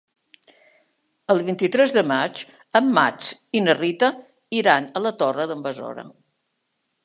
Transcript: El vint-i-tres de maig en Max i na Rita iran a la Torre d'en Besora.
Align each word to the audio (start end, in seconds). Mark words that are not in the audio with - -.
El 1.33 1.41
vint-i-tres 1.49 1.93
de 1.97 2.03
maig 2.13 2.41
en 2.81 2.89
Max 2.97 3.29
i 3.59 3.63
na 3.69 3.77
Rita 3.79 4.11
iran 4.63 4.91
a 5.01 5.07
la 5.07 5.15
Torre 5.23 5.49
d'en 5.53 5.65
Besora. 5.71 6.11